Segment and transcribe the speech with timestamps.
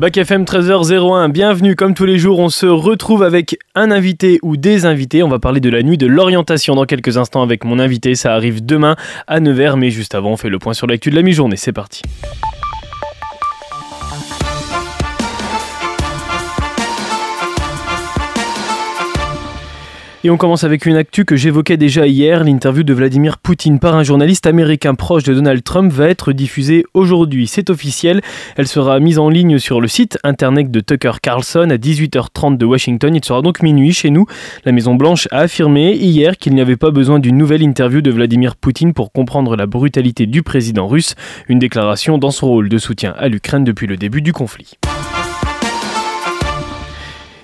[0.00, 1.76] Bac FM 13h01, bienvenue.
[1.76, 5.38] Comme tous les jours, on se retrouve avec un invité ou des invités, on va
[5.38, 8.96] parler de la nuit de l'orientation dans quelques instants avec mon invité, ça arrive demain
[9.26, 11.74] à 9h mais juste avant on fait le point sur l'actu de la mi-journée, c'est
[11.74, 12.00] parti.
[20.22, 22.44] Et on commence avec une actu que j'évoquais déjà hier.
[22.44, 26.84] L'interview de Vladimir Poutine par un journaliste américain proche de Donald Trump va être diffusée
[26.92, 27.46] aujourd'hui.
[27.46, 28.20] C'est officiel.
[28.58, 32.66] Elle sera mise en ligne sur le site internet de Tucker Carlson à 18h30 de
[32.66, 33.14] Washington.
[33.14, 34.26] Il sera donc minuit chez nous.
[34.66, 38.56] La Maison-Blanche a affirmé hier qu'il n'y avait pas besoin d'une nouvelle interview de Vladimir
[38.56, 41.14] Poutine pour comprendre la brutalité du président russe.
[41.48, 44.74] Une déclaration dans son rôle de soutien à l'Ukraine depuis le début du conflit.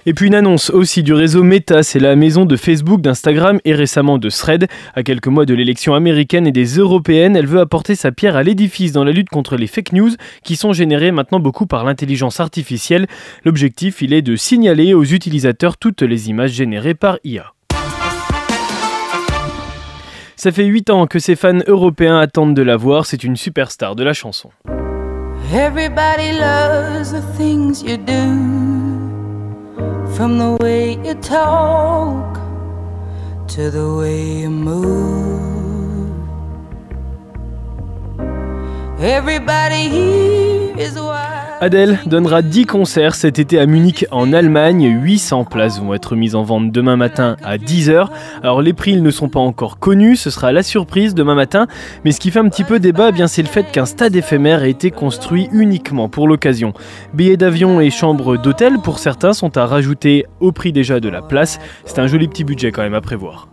[0.08, 3.74] Et puis une annonce aussi du réseau Meta, c'est la maison de Facebook, d'Instagram et
[3.74, 4.68] récemment de Thread.
[4.94, 8.44] À quelques mois de l'élection américaine et des européennes, elle veut apporter sa pierre à
[8.44, 10.10] l'édifice dans la lutte contre les fake news
[10.44, 13.08] qui sont générées maintenant beaucoup par l'intelligence artificielle.
[13.44, 17.52] L'objectif, il est de signaler aux utilisateurs toutes les images générées par IA.
[20.36, 23.96] Ça fait 8 ans que ses fans européens attendent de la voir, c'est une superstar
[23.96, 24.50] de la chanson.
[30.16, 32.36] From the way you talk
[33.48, 36.16] to the way you move.
[38.98, 41.35] Everybody here is wild.
[41.58, 45.00] Adèle donnera 10 concerts cet été à Munich en Allemagne.
[45.02, 48.08] 800 places vont être mises en vente demain matin à 10h.
[48.42, 51.66] Alors les prix ne sont pas encore connus, ce sera la surprise demain matin.
[52.04, 54.14] Mais ce qui fait un petit peu débat, eh bien c'est le fait qu'un stade
[54.14, 56.74] éphémère a été construit uniquement pour l'occasion.
[57.14, 61.22] Billets d'avion et chambres d'hôtel pour certains sont à rajouter au prix déjà de la
[61.22, 61.58] place.
[61.86, 63.48] C'est un joli petit budget quand même à prévoir.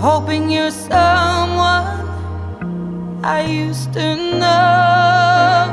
[0.00, 1.86] Hoping you're someone
[3.24, 5.66] I used to know.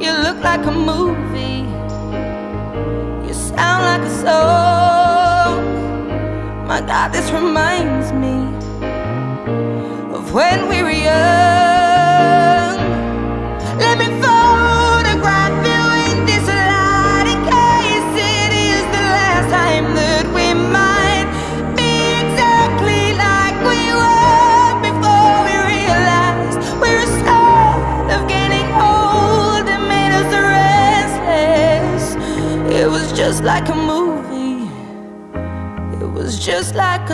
[0.00, 1.64] You look like a movie,
[3.26, 5.56] you sound like a song.
[6.66, 8.36] My God, this reminds me
[10.14, 11.45] of when we were young.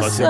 [0.03, 0.27] 我心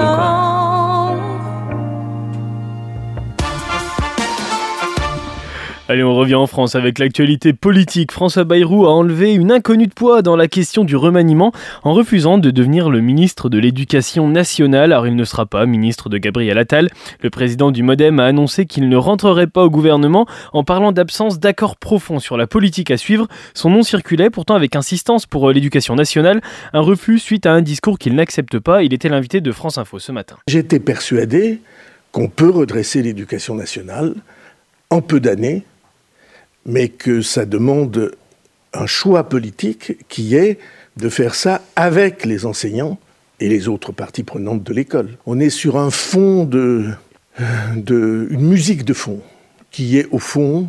[5.93, 8.13] Allez, on revient en France avec l'actualité politique.
[8.13, 12.39] François Bayrou a enlevé une inconnue de poids dans la question du remaniement en refusant
[12.39, 14.95] de devenir le ministre de l'Éducation nationale.
[14.95, 16.89] Alors, il ne sera pas ministre de Gabriel Attal.
[17.21, 21.39] Le président du Modem a annoncé qu'il ne rentrerait pas au gouvernement en parlant d'absence
[21.39, 23.29] d'accord profond sur la politique à suivre.
[23.53, 26.41] Son nom circulait pourtant avec insistance pour l'éducation nationale.
[26.73, 28.83] Un refus suite à un discours qu'il n'accepte pas.
[28.83, 30.39] Il était l'invité de France Info ce matin.
[30.47, 31.61] J'étais persuadé
[32.13, 34.15] qu'on peut redresser l'éducation nationale
[34.89, 35.65] en peu d'années
[36.67, 38.13] mais que ça demande
[38.73, 40.59] un choix politique qui est
[40.97, 42.99] de faire ça avec les enseignants
[43.41, 45.11] et les autres parties prenantes de l'école.
[45.27, 46.91] On est sur un fond de,
[47.39, 49.21] une musique de fond
[49.71, 50.69] qui est au fond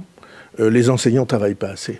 [0.59, 1.99] euh, les enseignants travaillent pas assez.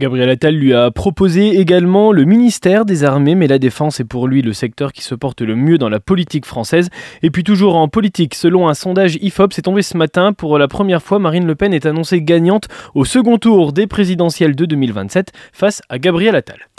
[0.00, 4.28] Gabriel Attal lui a proposé également le ministère des Armées, mais la défense est pour
[4.28, 6.88] lui le secteur qui se porte le mieux dans la politique française.
[7.22, 10.68] Et puis toujours en politique, selon un sondage IFOP, c'est tombé ce matin, pour la
[10.68, 15.32] première fois, Marine Le Pen est annoncée gagnante au second tour des présidentielles de 2027
[15.52, 16.70] face à Gabriel Attal.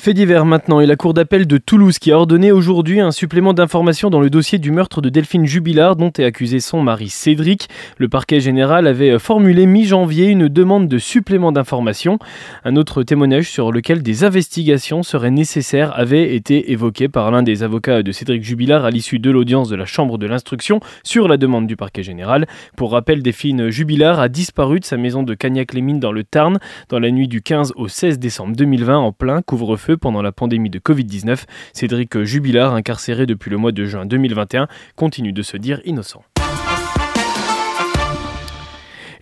[0.00, 3.52] Fait divers maintenant et la Cour d'appel de Toulouse qui a ordonné aujourd'hui un supplément
[3.52, 7.68] d'information dans le dossier du meurtre de Delphine Jubilard dont est accusé son mari Cédric.
[7.98, 12.18] Le parquet général avait formulé mi-janvier une demande de supplément d'information.
[12.64, 17.62] Un autre témoignage sur lequel des investigations seraient nécessaires avait été évoqué par l'un des
[17.62, 21.36] avocats de Cédric Jubilard à l'issue de l'audience de la Chambre de l'instruction sur la
[21.36, 22.46] demande du parquet général.
[22.74, 26.58] Pour rappel, Delphine Jubilard a disparu de sa maison de Cagnac-les-Mines dans le Tarn
[26.88, 30.70] dans la nuit du 15 au 16 décembre 2020 en plein couvre-feu pendant la pandémie
[30.70, 31.44] de Covid-19.
[31.72, 36.22] Cédric Jubilard, incarcéré depuis le mois de juin 2021, continue de se dire innocent.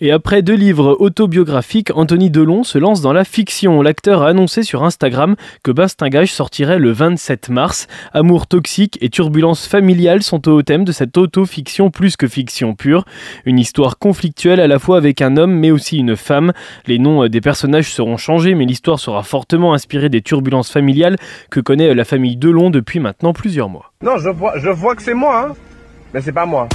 [0.01, 3.83] Et après deux livres autobiographiques, Anthony Delon se lance dans la fiction.
[3.83, 5.35] L'acteur a annoncé sur Instagram
[5.65, 7.89] que Bastingage sortirait le 27 mars.
[8.13, 13.05] Amour toxique et turbulence familiale sont au thème de cette auto-fiction plus que fiction pure.
[13.45, 16.53] Une histoire conflictuelle à la fois avec un homme mais aussi une femme.
[16.87, 21.17] Les noms des personnages seront changés mais l'histoire sera fortement inspirée des turbulences familiales
[21.51, 23.93] que connaît la famille Delon depuis maintenant plusieurs mois.
[24.03, 25.55] Non, je vois, je vois que c'est moi, hein,
[26.15, 26.69] mais c'est pas moi.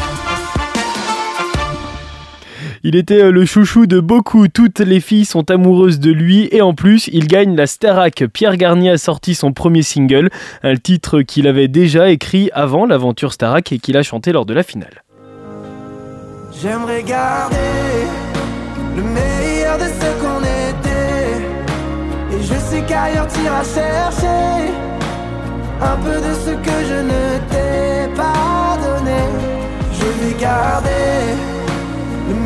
[2.83, 6.62] Il était euh, le chouchou de beaucoup, toutes les filles sont amoureuses de lui et
[6.62, 8.25] en plus il gagne la Starac.
[8.33, 10.30] Pierre Garnier a sorti son premier single,
[10.63, 14.54] un titre qu'il avait déjà écrit avant l'aventure Starac et qu'il a chanté lors de
[14.54, 15.04] la finale.
[16.62, 17.56] J'aimerais garder
[18.95, 24.71] le meilleur de ce qu'on était et je sais qu'ailleurs chercher
[25.81, 29.21] un peu de ce que je ne t'ai pas donné.
[29.94, 31.52] Je vais garder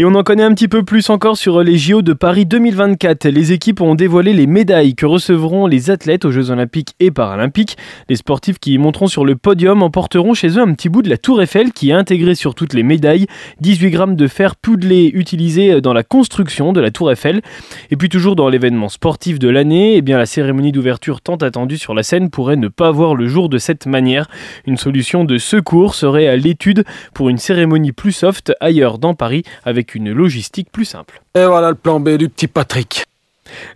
[0.00, 3.26] Et on en connaît un petit peu plus encore sur les JO de Paris 2024.
[3.26, 7.76] Les équipes ont dévoilé les médailles que recevront les athlètes aux Jeux Olympiques et Paralympiques.
[8.08, 11.10] Les sportifs qui y monteront sur le podium emporteront chez eux un petit bout de
[11.10, 13.26] la Tour Eiffel qui est intégré sur toutes les médailles.
[13.60, 17.42] 18 grammes de fer poudlé utilisé dans la construction de la Tour Eiffel.
[17.90, 21.76] Et puis toujours dans l'événement sportif de l'année, eh bien la cérémonie d'ouverture tant attendue
[21.76, 24.28] sur la scène pourrait ne pas voir le jour de cette manière.
[24.64, 26.84] Une solution de secours serait à l'étude
[27.14, 31.20] pour une cérémonie plus soft ailleurs dans Paris avec une logistique plus simple.
[31.34, 33.04] Et voilà le plan B du petit Patrick.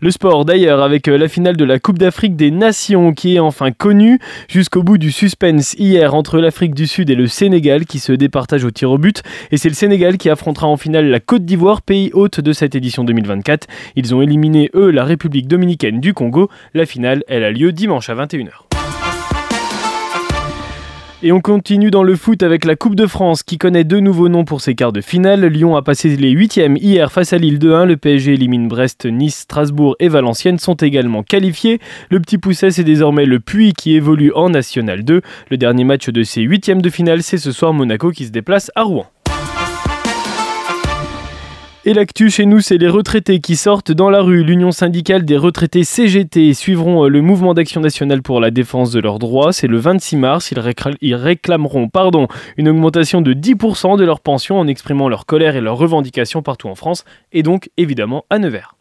[0.01, 3.39] Le sport d'ailleurs avec euh, la finale de la Coupe d'Afrique des Nations qui est
[3.39, 4.19] enfin connue
[4.49, 8.65] jusqu'au bout du suspense hier entre l'Afrique du Sud et le Sénégal qui se départagent
[8.65, 11.83] au tir au but et c'est le Sénégal qui affrontera en finale la Côte d'Ivoire,
[11.83, 13.67] pays hôte de cette édition 2024.
[13.97, 16.49] Ils ont éliminé eux la République dominicaine du Congo.
[16.75, 18.72] La finale elle a lieu dimanche à 21h.
[21.25, 24.29] Et on continue dans le foot avec la Coupe de France qui connaît deux nouveaux
[24.29, 25.47] noms pour ses quarts de finale.
[25.47, 27.85] Lyon a passé les huitièmes hier face à Lille 2-1.
[27.85, 31.79] Le PSG élimine Brest, Nice, Strasbourg et Valenciennes sont également qualifiés.
[32.11, 35.23] Le petit pousset c'est désormais le Puy qui évolue en National 2.
[35.49, 38.73] Le dernier match de ces huitièmes de finale c'est ce soir Monaco qui se déplace
[38.75, 39.07] à Rouen.
[41.85, 44.45] Et l'actu chez nous, c'est les retraités qui sortent dans la rue.
[44.45, 49.01] L'Union syndicale des retraités CGT suivront euh, le mouvement d'action nationale pour la défense de
[49.01, 49.53] leurs droits.
[49.53, 50.53] C'est le 26 mars.
[51.01, 55.61] Ils, réclameront pardon, une augmentation de 10% de leur pension en exprimant leur colère et
[55.61, 58.77] leurs revendications partout en France et donc évidemment à Nevers.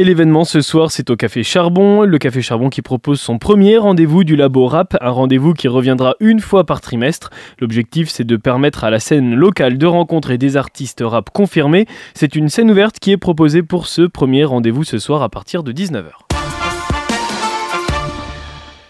[0.00, 3.76] Et l'événement ce soir, c'est au Café Charbon, le Café Charbon qui propose son premier
[3.76, 7.28] rendez-vous du Labo Rap, un rendez-vous qui reviendra une fois par trimestre.
[7.58, 11.84] L'objectif, c'est de permettre à la scène locale de rencontrer des artistes rap confirmés.
[12.14, 15.62] C'est une scène ouverte qui est proposée pour ce premier rendez-vous ce soir à partir
[15.62, 16.12] de 19h.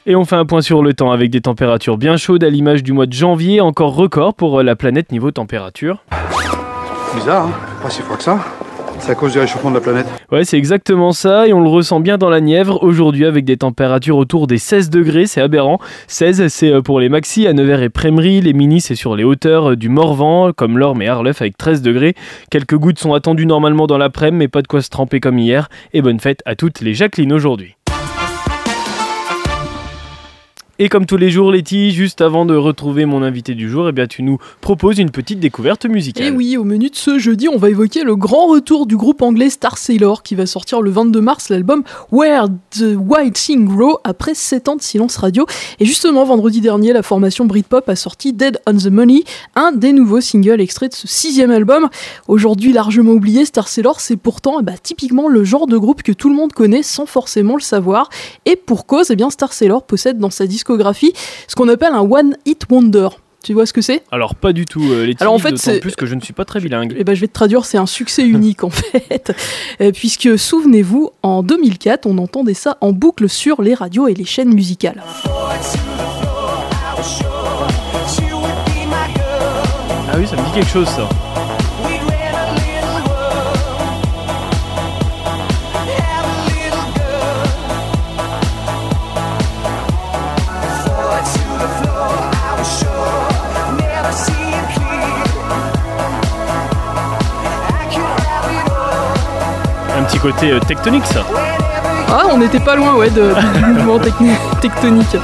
[0.06, 2.84] Et on fait un point sur le temps avec des températures bien chaudes à l'image
[2.84, 6.04] du mois de janvier, encore record pour la planète niveau température.
[7.16, 7.52] Bizarre, hein
[7.82, 8.38] Pas si froid que ça.
[9.00, 11.68] C'est à cause du réchauffement de la planète Ouais, c'est exactement ça, et on le
[11.68, 15.78] ressent bien dans la Nièvre aujourd'hui avec des températures autour des 16 degrés, c'est aberrant.
[16.06, 19.24] 16, c'est euh, pour les maxi à Nevers et Prémery, les mini, c'est sur les
[19.24, 22.14] hauteurs euh, du Morvan, comme l'Orme et Arleuf avec 13 degrés.
[22.50, 25.68] Quelques gouttes sont attendues normalement dans l'après-midi, mais pas de quoi se tremper comme hier.
[25.92, 27.76] Et bonne fête à toutes les Jacqueline aujourd'hui.
[30.82, 33.92] Et comme tous les jours, Letty, juste avant de retrouver mon invité du jour, eh
[33.92, 36.28] bien, tu nous proposes une petite découverte musicale.
[36.28, 39.20] Et oui, au menu de ce jeudi, on va évoquer le grand retour du groupe
[39.20, 43.98] anglais Star Sailor qui va sortir le 22 mars l'album Where the White Thing Grow
[44.04, 45.44] après 7 ans de silence radio.
[45.80, 49.24] Et justement, vendredi dernier, la formation Britpop a sorti Dead on the Money,
[49.56, 51.90] un des nouveaux singles extraits de ce sixième album.
[52.26, 56.30] Aujourd'hui largement oublié, Star Sailor, c'est pourtant bah, typiquement le genre de groupe que tout
[56.30, 58.08] le monde connaît sans forcément le savoir.
[58.46, 62.00] Et pour cause, eh bien, Star Sailor possède dans sa discographie ce qu'on appelle un
[62.02, 63.08] One Hit Wonder.
[63.42, 64.02] Tu vois ce que c'est?
[64.12, 64.82] Alors pas du tout.
[64.82, 66.94] Euh, les Alors en fait, c'est plus que je ne suis pas très bilingue.
[66.98, 67.64] Eh ben, je vais te traduire.
[67.64, 69.32] C'est un succès unique en fait,
[69.80, 74.26] euh, puisque souvenez-vous, en 2004, on entendait ça en boucle sur les radios et les
[74.26, 75.02] chaînes musicales.
[80.12, 81.08] Ah oui, ça me dit quelque chose ça.
[100.20, 101.24] Côté euh, tectonique ça.
[102.08, 103.98] Ah, on n'était pas loin ouais, de, du mouvement
[104.60, 105.16] tectonique.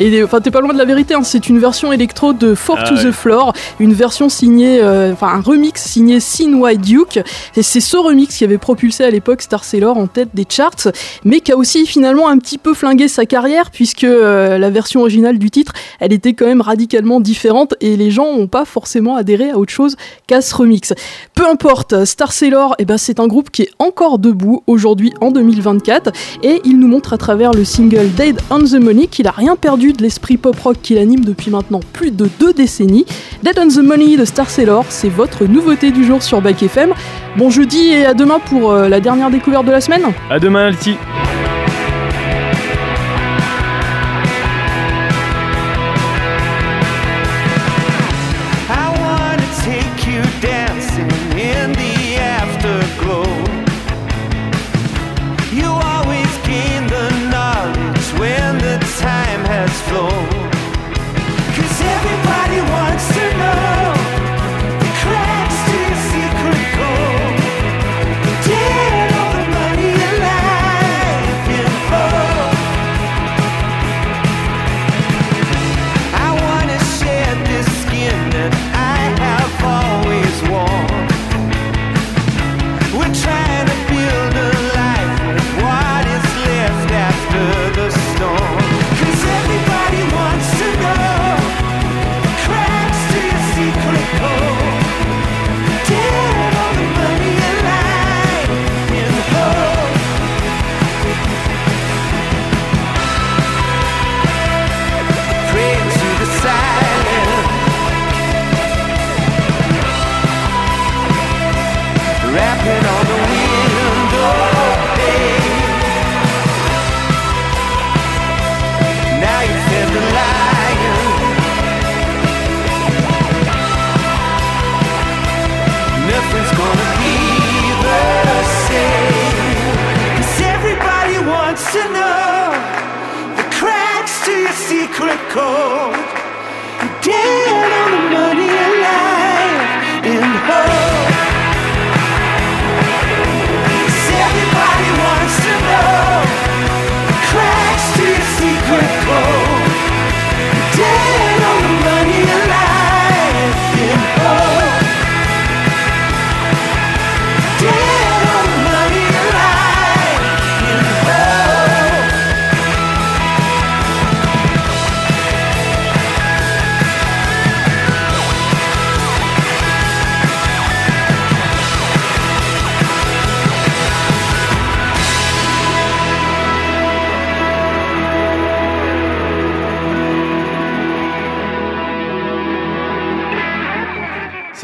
[0.00, 2.78] Et enfin, t'es pas loin de la vérité, hein, c'est une version électro de Four
[2.80, 3.04] Ah to ouais.
[3.04, 7.20] the Floor, une version signée, euh, enfin un remix signé Sin White Duke.
[7.56, 10.88] Et c'est ce remix qui avait propulsé à l'époque Star Sailor en tête des charts,
[11.24, 15.00] mais qui a aussi finalement un petit peu flingué sa carrière, puisque euh, la version
[15.00, 19.14] originale du titre, elle était quand même radicalement différente et les gens n'ont pas forcément
[19.14, 19.96] adhéré à autre chose
[20.26, 20.92] qu'à ce remix.
[21.34, 25.30] Peu importe, Star Sailor, eh ben, c'est un groupe qui est encore debout aujourd'hui en
[25.30, 26.10] 2024
[26.42, 29.54] et il nous montre à travers le single Dead on the Money qu'il a rien
[29.54, 33.04] perdu de l'esprit pop rock qui l'anime depuis maintenant plus de deux décennies.
[33.42, 36.94] Dead on the Money de Star Sailor, c'est votre nouveauté du jour sur Back FM.
[37.36, 40.02] Bon jeudi et à demain pour euh, la dernière découverte de la semaine.
[40.30, 40.96] À demain, Alti.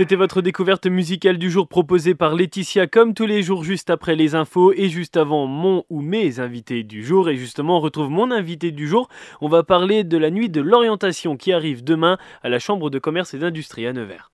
[0.01, 4.17] C'était votre découverte musicale du jour proposée par Laetitia comme tous les jours juste après
[4.17, 7.29] les infos et juste avant mon ou mes invités du jour.
[7.29, 9.11] Et justement, on retrouve mon invité du jour.
[9.43, 12.99] On va parler de la nuit de l'orientation qui arrive demain à la Chambre de
[12.99, 14.29] commerce et d'industrie à Nevers.